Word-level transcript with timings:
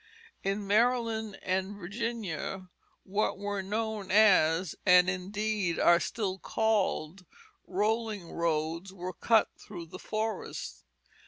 In 0.41 0.65
Maryland 0.65 1.37
and 1.43 1.75
Virginia 1.77 2.69
what 3.03 3.37
were 3.37 3.61
known 3.61 4.09
as, 4.09 4.73
and 4.83 5.07
indeed 5.07 5.77
are 5.77 5.99
still 5.99 6.39
called, 6.39 7.23
rolling 7.67 8.31
roads 8.31 8.91
were 8.91 9.13
cut 9.13 9.49
through 9.59 9.85
the 9.85 9.99
forest. 9.99 10.83